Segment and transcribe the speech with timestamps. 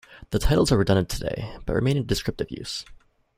[0.31, 2.85] The titles are redundant today but remain in descriptive use.